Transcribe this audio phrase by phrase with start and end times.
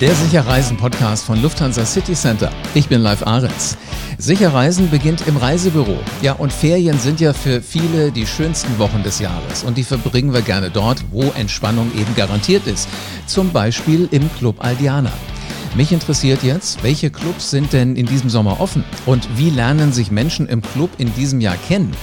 [0.00, 2.50] Der Sicherreisen-Podcast von Lufthansa City Center.
[2.72, 3.76] Ich bin Live Ahrens.
[4.16, 5.98] Sicherreisen beginnt im Reisebüro.
[6.22, 9.62] Ja, und Ferien sind ja für viele die schönsten Wochen des Jahres.
[9.62, 12.88] Und die verbringen wir gerne dort, wo Entspannung eben garantiert ist.
[13.26, 15.12] Zum Beispiel im Club Aldiana.
[15.74, 18.84] Mich interessiert jetzt, welche Clubs sind denn in diesem Sommer offen?
[19.04, 21.94] Und wie lernen sich Menschen im Club in diesem Jahr kennen?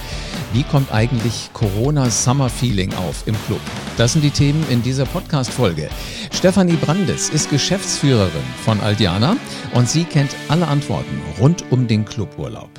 [0.52, 3.60] Wie kommt eigentlich Corona Summer Feeling auf im Club?
[3.98, 5.90] Das sind die Themen in dieser Podcast-Folge.
[6.30, 9.36] Stefanie Brandes ist Geschäftsführerin von Aldiana
[9.74, 12.70] und sie kennt alle Antworten rund um den Cluburlaub.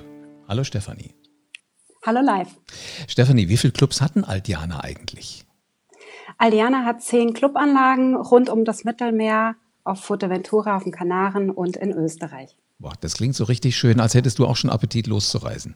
[0.48, 1.14] Hallo Stefanie.
[2.06, 2.48] Hallo live.
[3.10, 5.46] Stefanie, wie viele Clubs hatten Aldiana eigentlich?
[6.38, 11.92] Aldiana hat zehn Clubanlagen rund um das Mittelmeer auf Fuerteventura, auf den Kanaren und in
[11.92, 12.56] Österreich.
[12.78, 15.76] Boah, das klingt so richtig schön, als hättest du auch schon Appetit loszureisen.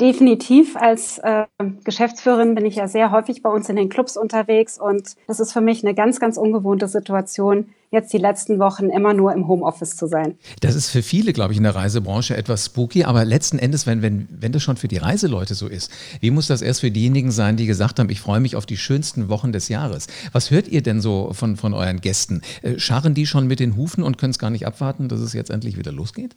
[0.00, 0.76] Definitiv.
[0.76, 1.46] Als äh,
[1.84, 5.52] Geschäftsführerin bin ich ja sehr häufig bei uns in den Clubs unterwegs und das ist
[5.52, 9.96] für mich eine ganz, ganz ungewohnte Situation, jetzt die letzten Wochen immer nur im Homeoffice
[9.96, 10.36] zu sein.
[10.60, 14.02] Das ist für viele, glaube ich, in der Reisebranche etwas spooky, aber letzten Endes, wenn,
[14.02, 17.30] wenn, wenn das schon für die Reiseleute so ist, wie muss das erst für diejenigen
[17.30, 20.08] sein, die gesagt haben, ich freue mich auf die schönsten Wochen des Jahres?
[20.32, 22.42] Was hört ihr denn so von, von euren Gästen?
[22.60, 25.32] Äh, scharren die schon mit den Hufen und können es gar nicht abwarten, dass es
[25.32, 26.34] jetzt endlich wieder losgeht?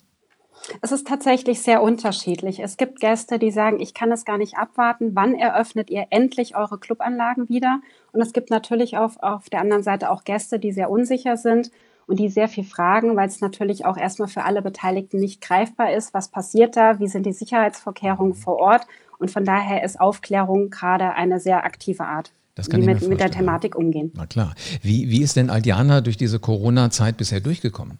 [0.82, 2.60] Es ist tatsächlich sehr unterschiedlich.
[2.60, 5.12] Es gibt Gäste, die sagen, ich kann es gar nicht abwarten.
[5.16, 7.82] Wann eröffnet ihr endlich eure Clubanlagen wieder?
[8.12, 11.72] Und es gibt natürlich auf, auf der anderen Seite auch Gäste, die sehr unsicher sind
[12.08, 15.94] und die sehr viel fragen, weil es natürlich auch erstmal für alle Beteiligten nicht greifbar
[15.94, 16.14] ist.
[16.14, 17.00] Was passiert da?
[17.00, 18.88] Wie sind die Sicherheitsvorkehrungen vor Ort?
[19.20, 22.32] Und von daher ist Aufklärung gerade eine sehr aktive Art.
[22.56, 24.12] Das kann wie mit, mit der Thematik umgehen.
[24.16, 24.54] Na klar.
[24.82, 28.00] Wie, wie ist denn Aldiana durch diese Corona-Zeit bisher durchgekommen?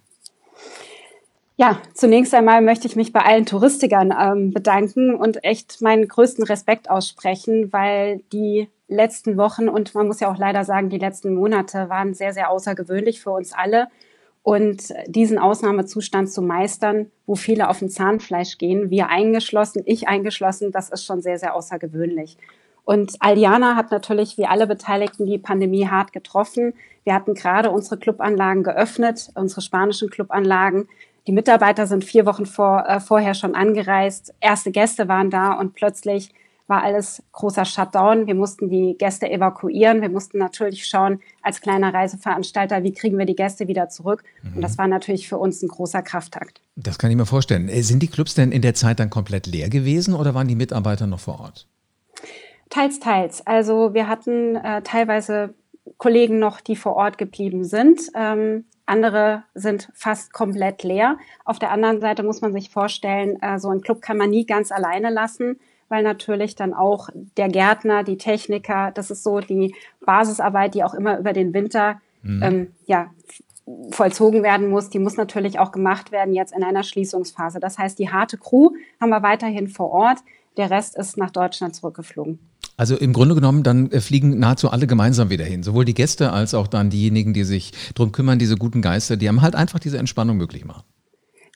[1.60, 6.46] Ja, zunächst einmal möchte ich mich bei allen Touristikern ähm, bedanken und echt meinen größten
[6.46, 11.34] Respekt aussprechen, weil die letzten Wochen und man muss ja auch leider sagen, die letzten
[11.34, 13.90] Monate waren sehr, sehr außergewöhnlich für uns alle.
[14.42, 20.72] Und diesen Ausnahmezustand zu meistern, wo viele auf dem Zahnfleisch gehen, wir eingeschlossen, ich eingeschlossen,
[20.72, 22.38] das ist schon sehr, sehr außergewöhnlich.
[22.86, 26.74] Und Aldiana hat natürlich wie alle Beteiligten die Pandemie hart getroffen.
[27.04, 30.88] Wir hatten gerade unsere Clubanlagen geöffnet, unsere spanischen Clubanlagen.
[31.30, 34.34] Die Mitarbeiter sind vier Wochen vor, äh, vorher schon angereist.
[34.40, 36.34] Erste Gäste waren da und plötzlich
[36.66, 38.26] war alles großer Shutdown.
[38.26, 40.02] Wir mussten die Gäste evakuieren.
[40.02, 44.24] Wir mussten natürlich schauen, als kleiner Reiseveranstalter, wie kriegen wir die Gäste wieder zurück.
[44.42, 44.56] Mhm.
[44.56, 46.62] Und das war natürlich für uns ein großer Krafttakt.
[46.76, 47.70] Das kann ich mir vorstellen.
[47.70, 50.56] Äh, sind die Clubs denn in der Zeit dann komplett leer gewesen oder waren die
[50.56, 51.68] Mitarbeiter noch vor Ort?
[52.72, 53.46] Teils, teils.
[53.46, 55.54] Also wir hatten äh, teilweise
[55.98, 58.02] Kollegen noch, die vor Ort geblieben sind.
[58.16, 61.18] Ähm, andere sind fast komplett leer.
[61.46, 64.46] Auf der anderen Seite muss man sich vorstellen, äh, so ein Club kann man nie
[64.46, 69.76] ganz alleine lassen, weil natürlich dann auch der Gärtner, die Techniker, das ist so die
[70.06, 72.44] Basisarbeit, die auch immer über den Winter mhm.
[72.44, 73.10] ähm, ja,
[73.92, 77.60] vollzogen werden muss, die muss natürlich auch gemacht werden jetzt in einer Schließungsphase.
[77.60, 80.20] Das heißt, die harte Crew haben wir weiterhin vor Ort.
[80.58, 82.40] Der Rest ist nach Deutschland zurückgeflogen.
[82.80, 85.64] Also im Grunde genommen, dann äh, fliegen nahezu alle gemeinsam wieder hin.
[85.64, 89.28] Sowohl die Gäste als auch dann diejenigen, die sich drum kümmern, diese guten Geister, die
[89.28, 90.86] haben halt einfach diese Entspannung möglich machen.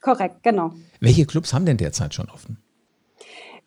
[0.02, 0.74] Korrekt, genau.
[1.00, 2.58] Welche Clubs haben denn derzeit schon offen?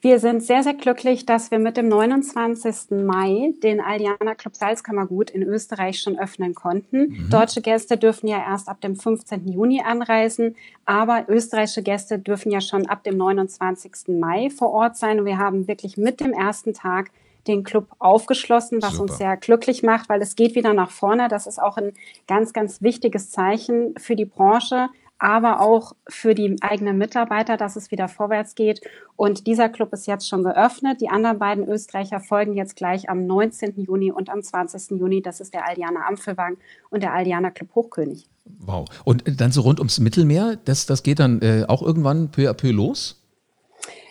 [0.02, 2.92] Wir sind sehr, sehr glücklich, dass wir mit dem 29.
[3.04, 7.08] Mai den Aldiana Club Salzkammergut in Österreich schon öffnen konnten.
[7.08, 7.30] Mhm.
[7.32, 9.48] Deutsche Gäste dürfen ja erst ab dem 15.
[9.48, 14.10] Juni anreisen, aber österreichische Gäste dürfen ja schon ab dem 29.
[14.20, 15.20] Mai vor Ort sein.
[15.20, 17.10] Und wir haben wirklich mit dem ersten Tag
[17.48, 19.04] den Club aufgeschlossen, was Super.
[19.04, 21.28] uns sehr glücklich macht, weil es geht wieder nach vorne.
[21.28, 21.94] Das ist auch ein
[22.28, 27.92] ganz, ganz wichtiges Zeichen für die Branche, aber auch für die eigenen Mitarbeiter, dass es
[27.92, 28.82] wieder vorwärts geht.
[29.16, 31.02] Und dieser Club ist jetzt schon geöffnet.
[31.02, 33.84] Die anderen beiden Österreicher folgen jetzt gleich am 19.
[33.84, 35.00] Juni und am 20.
[35.00, 35.22] Juni.
[35.22, 36.58] Das ist der Aldiana Ampelwang
[36.90, 38.28] und der Aldiana Club Hochkönig.
[38.60, 38.86] Wow.
[39.04, 42.54] Und dann so rund ums Mittelmeer, das, das geht dann äh, auch irgendwann peu à
[42.54, 43.24] peu los?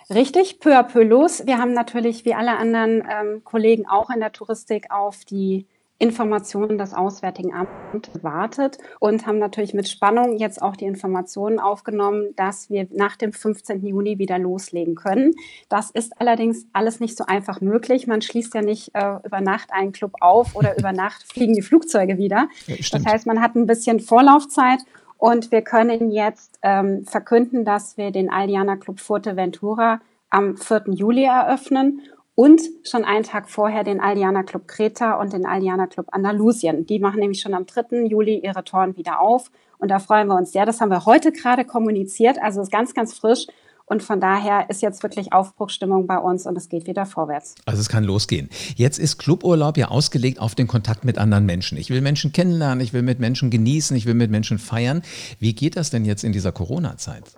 [0.09, 1.47] Richtig, peu à peu los.
[1.47, 5.67] Wir haben natürlich wie alle anderen ähm, Kollegen auch in der Touristik auf die
[5.99, 12.35] Informationen des Auswärtigen Amtes gewartet und haben natürlich mit Spannung jetzt auch die Informationen aufgenommen,
[12.37, 13.85] dass wir nach dem 15.
[13.85, 15.33] Juni wieder loslegen können.
[15.71, 18.07] Das ist allerdings alles nicht so einfach möglich.
[18.07, 21.63] Man schließt ja nicht äh, über Nacht einen Club auf oder über Nacht fliegen die
[21.63, 22.49] Flugzeuge wieder.
[22.67, 24.81] Ja, das heißt, man hat ein bisschen Vorlaufzeit
[25.19, 30.85] und wir können jetzt ähm, verkünden, dass wir den Aldiana Club Fuerteventura am 4.
[30.89, 32.03] Juli eröffnen
[32.35, 36.85] und schon einen Tag vorher den Aldiana Club Kreta und den Aldiana Club Andalusien.
[36.87, 38.05] Die machen nämlich schon am 3.
[38.07, 40.67] Juli ihre Toren wieder auf und da freuen wir uns sehr.
[40.67, 43.47] Das haben wir heute gerade kommuniziert, also ist ganz, ganz frisch
[43.87, 47.55] Und von daher ist jetzt wirklich Aufbruchstimmung bei uns und es geht wieder vorwärts.
[47.67, 48.51] Also es kann losgehen.
[48.75, 51.79] Jetzt ist Cluburlaub ja ausgelegt auf den Kontakt mit anderen Menschen.
[51.79, 55.03] Ich will Menschen kennenlernen, ich will mit Menschen genießen, ich will mit Menschen feiern.
[55.39, 57.37] Wie geht das denn jetzt in dieser Corona-Zeit?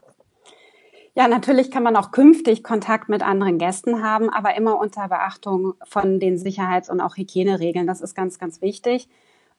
[1.15, 5.75] Ja, natürlich kann man auch künftig Kontakt mit anderen Gästen haben, aber immer unter Beachtung
[5.85, 7.87] von den Sicherheits- und auch Hygieneregeln.
[7.87, 9.09] Das ist ganz, ganz wichtig.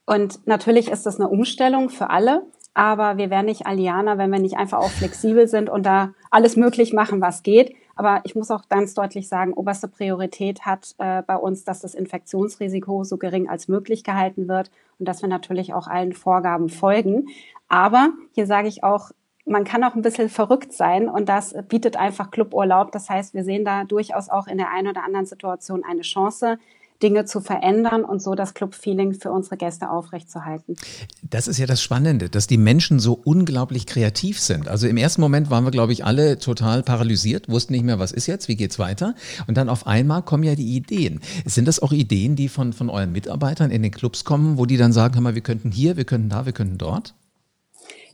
[0.05, 4.39] Und natürlich ist das eine Umstellung für alle aber wir wären nicht Alianer, wenn wir
[4.39, 7.75] nicht einfach auch flexibel sind und da alles möglich machen, was geht.
[7.95, 11.93] Aber ich muss auch ganz deutlich sagen, oberste Priorität hat äh, bei uns, dass das
[11.95, 17.27] Infektionsrisiko so gering als möglich gehalten wird und dass wir natürlich auch allen Vorgaben folgen.
[17.67, 19.11] Aber hier sage ich auch,
[19.45, 22.91] man kann auch ein bisschen verrückt sein und das bietet einfach Cluburlaub.
[22.91, 26.59] Das heißt, wir sehen da durchaus auch in der einen oder anderen Situation eine Chance,
[27.01, 30.75] Dinge zu verändern und so das Club-Feeling für unsere Gäste aufrechtzuerhalten.
[31.21, 34.67] Das ist ja das Spannende, dass die Menschen so unglaublich kreativ sind.
[34.67, 38.11] Also im ersten Moment waren wir, glaube ich, alle total paralysiert, wussten nicht mehr, was
[38.11, 39.15] ist jetzt, wie geht's weiter.
[39.47, 41.21] Und dann auf einmal kommen ja die Ideen.
[41.45, 44.77] Sind das auch Ideen, die von, von euren Mitarbeitern in den Clubs kommen, wo die
[44.77, 47.15] dann sagen, hör mal, wir könnten hier, wir könnten da, wir könnten dort?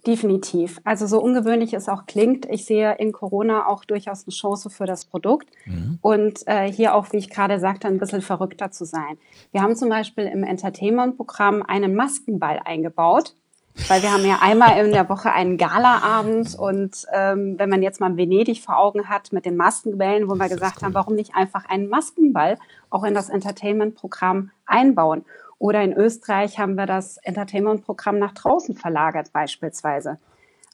[0.06, 0.80] Definitiv.
[0.84, 4.86] Also so ungewöhnlich es auch klingt, ich sehe in Corona auch durchaus eine Chance für
[4.86, 5.98] das Produkt mhm.
[6.02, 9.18] und äh, hier auch, wie ich gerade sagte, ein bisschen verrückter zu sein.
[9.52, 13.36] Wir haben zum Beispiel im Entertainment-Programm einen Maskenball eingebaut,
[13.88, 18.00] weil wir haben ja einmal in der Woche einen Galaabend und ähm, wenn man jetzt
[18.00, 20.86] mal Venedig vor Augen hat mit den Maskenbällen, wo wir gesagt cool.
[20.86, 22.60] haben, warum nicht einfach einen Maskenball
[22.92, 25.26] auch in das Entertainment-Programm einbauen?
[25.58, 30.20] Oder in Österreich haben wir das Entertainment-Programm nach draußen verlagert beispielsweise.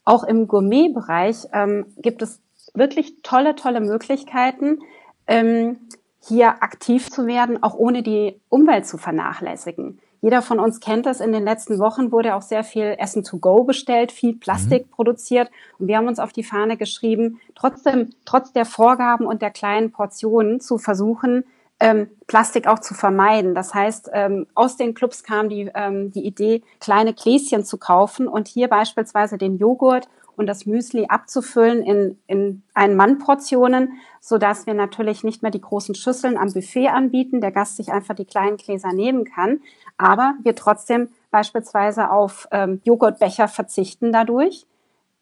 [0.05, 2.41] Auch im Gourmet-Bereich ähm, gibt es
[2.73, 4.79] wirklich tolle, tolle Möglichkeiten,
[5.27, 5.77] ähm,
[6.19, 9.99] hier aktiv zu werden, auch ohne die Umwelt zu vernachlässigen.
[10.21, 11.19] Jeder von uns kennt das.
[11.19, 14.91] In den letzten Wochen wurde auch sehr viel Essen to go bestellt, viel Plastik mhm.
[14.91, 15.49] produziert.
[15.79, 19.91] Und wir haben uns auf die Fahne geschrieben, trotzdem, trotz der Vorgaben und der kleinen
[19.91, 21.43] Portionen zu versuchen,
[21.81, 23.55] ähm, Plastik auch zu vermeiden.
[23.55, 28.27] Das heißt, ähm, aus den Clubs kam die, ähm, die Idee, kleine Gläschen zu kaufen
[28.27, 30.07] und hier beispielsweise den Joghurt
[30.37, 36.37] und das Müsli abzufüllen in, in Ein-Mann-Portionen, sodass wir natürlich nicht mehr die großen Schüsseln
[36.37, 39.59] am Buffet anbieten, der Gast sich einfach die kleinen Gläser nehmen kann,
[39.97, 44.65] aber wir trotzdem beispielsweise auf ähm, Joghurtbecher verzichten dadurch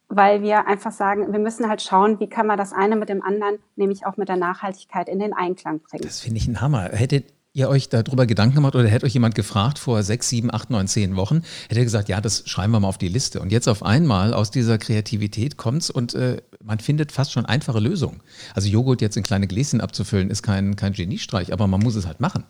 [0.10, 3.22] weil wir einfach sagen, wir müssen halt schauen, wie kann man das eine mit dem
[3.22, 6.04] anderen, nämlich auch mit der Nachhaltigkeit in den Einklang bringen.
[6.04, 6.90] Das finde ich ein Hammer.
[6.92, 10.70] Hättet ihr euch darüber Gedanken gemacht oder hätte euch jemand gefragt vor sechs, sieben, acht,
[10.70, 13.40] neun, zehn Wochen, hätte ihr gesagt, ja, das schreiben wir mal auf die Liste.
[13.40, 17.80] Und jetzt auf einmal aus dieser Kreativität kommt's und äh, man findet fast schon einfache
[17.80, 18.22] Lösungen.
[18.54, 22.06] Also Joghurt jetzt in kleine Gläschen abzufüllen, ist kein, kein Geniestreich, aber man muss es
[22.06, 22.46] halt machen.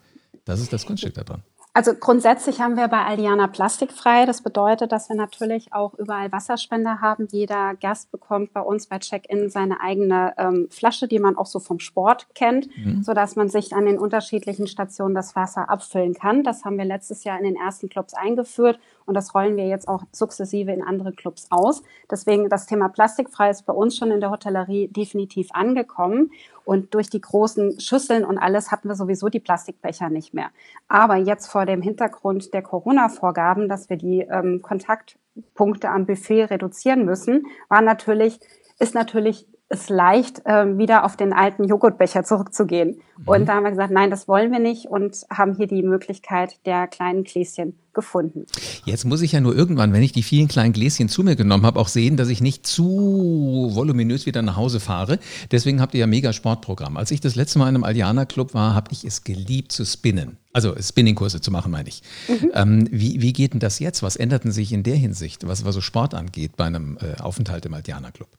[0.46, 1.44] Das ist das Kunststück daran.
[1.72, 4.26] Also grundsätzlich haben wir bei Aldiana plastikfrei.
[4.26, 7.28] Das bedeutet, dass wir natürlich auch überall Wasserspender haben.
[7.32, 11.60] Jeder Gast bekommt bei uns bei Check-in seine eigene ähm, Flasche, die man auch so
[11.60, 13.04] vom Sport kennt, mhm.
[13.04, 16.44] so dass man sich an den unterschiedlichen Stationen das Wasser abfüllen kann.
[16.44, 19.88] Das haben wir letztes Jahr in den ersten Clubs eingeführt und das rollen wir jetzt
[19.88, 21.84] auch sukzessive in andere Clubs aus.
[22.10, 26.32] Deswegen das Thema plastikfrei ist bei uns schon in der Hotellerie definitiv angekommen.
[26.66, 30.50] Und durch die großen Schüsseln und alles hatten wir sowieso die Plastikbecher nicht mehr.
[30.88, 37.06] Aber jetzt vor dem Hintergrund der Corona-Vorgaben, dass wir die ähm, Kontaktpunkte am Buffet reduzieren
[37.06, 38.40] müssen, war natürlich,
[38.80, 43.00] ist natürlich es leicht, äh, wieder auf den alten Joghurtbecher zurückzugehen.
[43.18, 43.28] Mhm.
[43.28, 46.58] Und da haben wir gesagt, nein, das wollen wir nicht und haben hier die Möglichkeit
[46.66, 48.46] der kleinen Gläschen gefunden.
[48.86, 51.66] Jetzt muss ich ja nur irgendwann, wenn ich die vielen kleinen Gläschen zu mir genommen
[51.66, 55.20] habe, auch sehen, dass ich nicht zu voluminös wieder nach Hause fahre.
[55.52, 56.98] Deswegen habt ihr ja mega Sportprogramm.
[56.98, 59.86] Als ich das letzte Mal in einem Aldiana Club war, habe ich es geliebt zu
[59.86, 60.38] spinnen.
[60.52, 62.02] Also Spinningkurse zu machen, meine ich.
[62.28, 62.52] Mhm.
[62.56, 64.02] Ähm, wie, wie geht denn das jetzt?
[64.02, 67.66] Was änderten sich in der Hinsicht, was, was so Sport angeht bei einem äh, Aufenthalt
[67.68, 68.30] im Aldiana Club?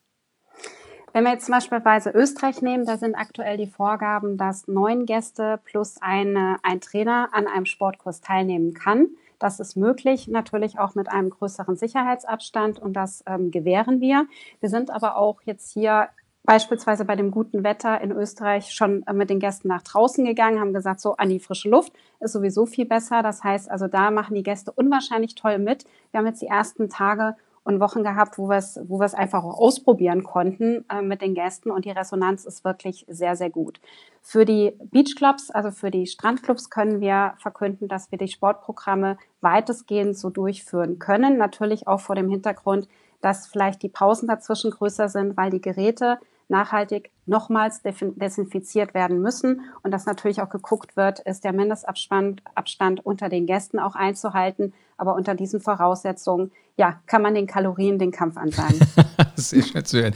[1.12, 1.82] Wenn wir jetzt zum Beispiel
[2.14, 7.48] Österreich nehmen, da sind aktuell die Vorgaben, dass neun Gäste plus eine, ein Trainer an
[7.48, 9.08] einem Sportkurs teilnehmen kann.
[9.40, 14.26] Das ist möglich, natürlich auch mit einem größeren Sicherheitsabstand und das ähm, gewähren wir.
[14.60, 16.10] Wir sind aber auch jetzt hier
[16.44, 20.60] beispielsweise bei dem guten Wetter in Österreich schon äh, mit den Gästen nach draußen gegangen,
[20.60, 23.22] haben gesagt, so an die frische Luft ist sowieso viel besser.
[23.22, 25.84] Das heißt, also da machen die Gäste unwahrscheinlich toll mit.
[26.10, 27.34] Wir haben jetzt die ersten Tage
[27.70, 31.70] und Wochen gehabt, wo wir es, wo einfach auch ausprobieren konnten äh, mit den Gästen
[31.70, 33.80] und die Resonanz ist wirklich sehr, sehr gut.
[34.20, 40.18] Für die Beachclubs, also für die Strandclubs können wir verkünden, dass wir die Sportprogramme weitestgehend
[40.18, 41.38] so durchführen können.
[41.38, 42.88] Natürlich auch vor dem Hintergrund,
[43.20, 46.18] dass vielleicht die Pausen dazwischen größer sind, weil die Geräte
[46.50, 53.06] nachhaltig nochmals desinfiziert werden müssen und dass natürlich auch geguckt wird, ist der Mindestabstand Abstand
[53.06, 54.74] unter den Gästen auch einzuhalten.
[55.00, 58.78] Aber unter diesen Voraussetzungen, ja, kann man den Kalorien den Kampf ansagen.
[59.34, 60.12] Sehr schön zu hören.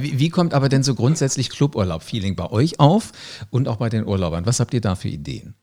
[0.00, 3.10] Wie, wie kommt aber denn so grundsätzlich Cluburlaub-Feeling bei euch auf
[3.50, 4.46] und auch bei den Urlaubern?
[4.46, 5.56] Was habt ihr da für Ideen?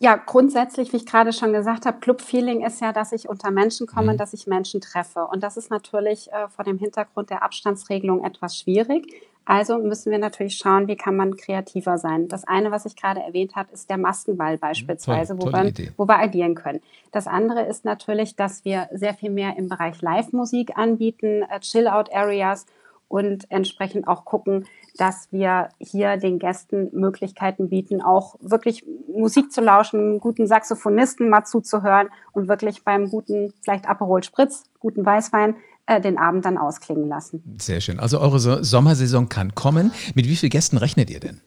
[0.00, 3.88] Ja, grundsätzlich, wie ich gerade schon gesagt habe, Club-Feeling ist ja, dass ich unter Menschen
[3.88, 4.16] komme, mhm.
[4.16, 5.26] dass ich Menschen treffe.
[5.26, 9.12] Und das ist natürlich äh, vor dem Hintergrund der Abstandsregelung etwas schwierig.
[9.44, 12.28] Also müssen wir natürlich schauen, wie kann man kreativer sein.
[12.28, 15.92] Das eine, was ich gerade erwähnt habe, ist der Maskenball mhm, beispielsweise, toll, wo, wir,
[15.96, 16.80] wo wir agieren können.
[17.10, 22.66] Das andere ist natürlich, dass wir sehr viel mehr im Bereich Live-Musik anbieten, äh, Chill-Out-Areas
[23.08, 29.60] und entsprechend auch gucken, dass wir hier den Gästen Möglichkeiten bieten, auch wirklich Musik zu
[29.60, 36.00] lauschen, guten Saxophonisten mal zuzuhören und wirklich beim guten, vielleicht Aperol Spritz, guten Weißwein, äh,
[36.00, 37.56] den Abend dann ausklingen lassen.
[37.58, 37.98] Sehr schön.
[37.98, 39.90] Also eure so Sommersaison kann kommen.
[40.14, 41.40] Mit wie vielen Gästen rechnet ihr denn?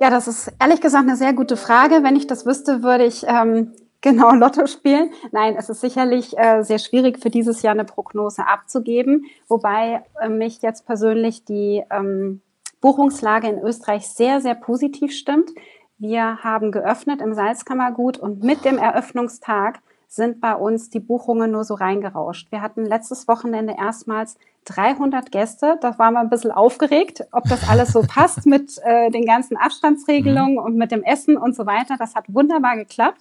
[0.00, 2.04] Ja, das ist ehrlich gesagt eine sehr gute Frage.
[2.04, 5.10] Wenn ich das wüsste, würde ich ähm, genau Lotto spielen.
[5.32, 10.28] Nein, es ist sicherlich äh, sehr schwierig für dieses Jahr eine Prognose abzugeben, wobei äh,
[10.28, 12.40] mich jetzt persönlich die ähm,
[12.80, 15.50] Buchungslage in Österreich sehr, sehr positiv stimmt.
[15.98, 21.64] Wir haben geöffnet im Salzkammergut und mit dem Eröffnungstag sind bei uns die Buchungen nur
[21.64, 22.50] so reingerauscht.
[22.50, 25.76] Wir hatten letztes Wochenende erstmals 300 Gäste.
[25.80, 29.56] Da waren wir ein bisschen aufgeregt, ob das alles so passt mit äh, den ganzen
[29.56, 31.96] Abstandsregelungen und mit dem Essen und so weiter.
[31.98, 33.20] Das hat wunderbar geklappt.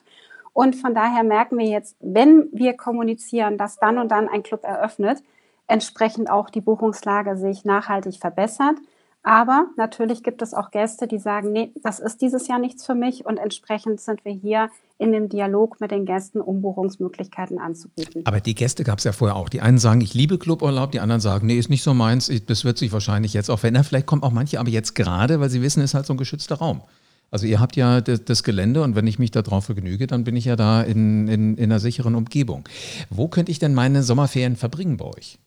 [0.57, 4.63] Und von daher merken wir jetzt, wenn wir kommunizieren, dass dann und dann ein Club
[4.63, 5.19] eröffnet,
[5.67, 8.77] entsprechend auch die Buchungslage sich nachhaltig verbessert.
[9.21, 12.95] Aber natürlich gibt es auch Gäste, die sagen, nee, das ist dieses Jahr nichts für
[12.95, 18.23] mich und entsprechend sind wir hier in dem Dialog mit den Gästen, um Buchungsmöglichkeiten anzubieten.
[18.25, 19.49] Aber die Gäste gab es ja vorher auch.
[19.49, 22.65] Die einen sagen, ich liebe Cluburlaub, die anderen sagen, nee, ist nicht so meins, das
[22.65, 23.83] wird sich wahrscheinlich jetzt auch verändern.
[23.83, 26.17] Vielleicht kommen auch manche aber jetzt gerade, weil sie wissen, es ist halt so ein
[26.17, 26.81] geschützter Raum.
[27.29, 30.45] Also ihr habt ja das, Gelände und wenn ich mich darauf vergnüge, dann bin ich
[30.45, 32.67] ja da in, in, in einer sicheren Umgebung.
[33.09, 35.37] Wo könnte ich denn meine Sommerferien verbringen bei euch?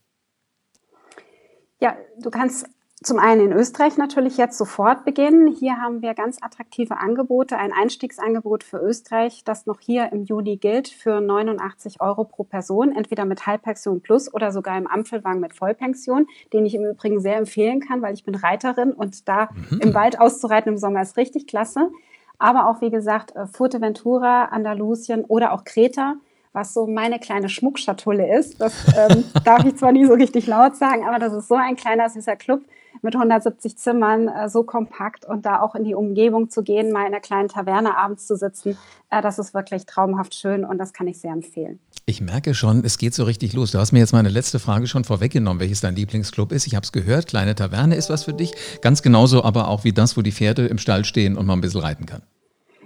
[1.81, 2.67] Ja, du kannst
[3.03, 5.47] zum einen in Österreich natürlich jetzt sofort beginnen.
[5.49, 10.59] Hier haben wir ganz attraktive Angebote, ein Einstiegsangebot für Österreich, das noch hier im Juli
[10.59, 15.55] gilt für 89 Euro pro Person, entweder mit Halbpension plus oder sogar im Ampelwagen mit
[15.55, 19.81] Vollpension, den ich im Übrigen sehr empfehlen kann, weil ich bin Reiterin und da mhm.
[19.81, 21.91] im Wald auszureiten im Sommer ist richtig klasse.
[22.39, 26.17] Aber auch, wie gesagt, äh, Fuerteventura, Andalusien oder auch Kreta
[26.53, 28.61] was so meine kleine Schmuckschatulle ist.
[28.61, 31.77] Das ähm, darf ich zwar nie so richtig laut sagen, aber das ist so ein
[31.77, 32.63] kleiner süßer Club,
[33.03, 37.01] mit 170 Zimmern äh, so kompakt und da auch in die Umgebung zu gehen, mal
[37.03, 38.77] in einer kleinen Taverne abends zu sitzen,
[39.11, 41.79] äh, das ist wirklich traumhaft schön und das kann ich sehr empfehlen.
[42.07, 43.71] Ich merke schon, es geht so richtig los.
[43.71, 46.67] Du hast mir jetzt meine letzte Frage schon vorweggenommen, welches dein Lieblingsclub ist.
[46.67, 48.53] Ich habe es gehört, kleine Taverne ist was für dich.
[48.81, 51.61] Ganz genauso aber auch wie das, wo die Pferde im Stall stehen und man ein
[51.61, 52.23] bisschen reiten kann.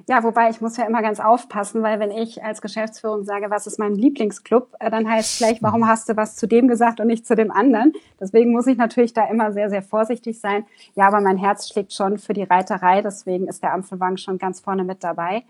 [0.06, 3.66] Ja, wobei ich muss ja immer ganz aufpassen, weil wenn ich als Geschäftsführung sage, was
[3.66, 5.88] ist mein Lieblingsclub, äh, dann heißt vielleicht, warum mhm.
[5.88, 7.94] hast du was zu dem gesagt und nicht zu dem anderen?
[8.20, 10.66] Deswegen muss ich natürlich da immer sehr, sehr vorsichtig sein.
[10.94, 14.60] Ja, aber mein Herz schlägt schon für die Reiterei, deswegen ist der Ampelwagen schon ganz
[14.60, 15.44] vorne mit dabei.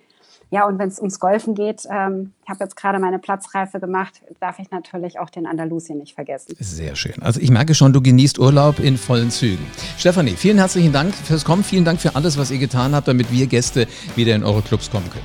[0.51, 4.23] Ja, und wenn es ums Golfen geht, ähm, ich habe jetzt gerade meine Platzreife gemacht,
[4.41, 6.55] darf ich natürlich auch den Andalusien nicht vergessen.
[6.59, 7.21] Sehr schön.
[7.23, 9.65] Also ich merke schon, du genießt Urlaub in vollen Zügen.
[9.99, 11.65] Stefanie, vielen herzlichen Dank fürs Kommen.
[11.65, 13.87] Vielen Dank für alles, was ihr getan habt, damit wir Gäste
[14.17, 15.25] wieder in eure Clubs kommen können.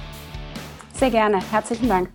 [0.94, 1.40] Sehr gerne.
[1.52, 2.10] Herzlichen Dank.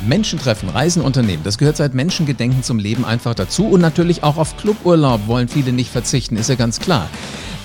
[0.00, 4.36] Menschen treffen, Reisen unternehmen, das gehört seit Menschengedenken zum Leben einfach dazu und natürlich auch
[4.36, 7.08] auf Cluburlaub wollen viele nicht verzichten, ist ja ganz klar.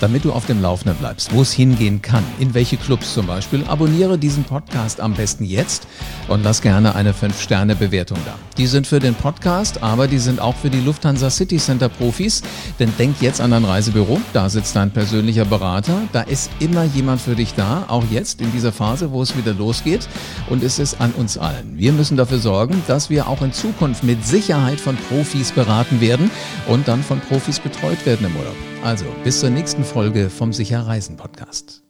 [0.01, 3.65] Damit du auf dem Laufenden bleibst, wo es hingehen kann, in welche Clubs zum Beispiel,
[3.67, 5.87] abonniere diesen Podcast am besten jetzt
[6.27, 8.35] und lass gerne eine 5-Sterne-Bewertung da.
[8.57, 12.41] Die sind für den Podcast, aber die sind auch für die Lufthansa City Center Profis,
[12.79, 17.21] denn denk jetzt an dein Reisebüro, da sitzt dein persönlicher Berater, da ist immer jemand
[17.21, 20.07] für dich da, auch jetzt in dieser Phase, wo es wieder losgeht
[20.49, 21.77] und es ist an uns allen.
[21.77, 26.31] Wir müssen dafür sorgen, dass wir auch in Zukunft mit Sicherheit von Profis beraten werden
[26.67, 28.55] und dann von Profis betreut werden im Urlaub.
[28.83, 31.83] Also bis zur nächsten Folge vom Sicher Reisen Podcast.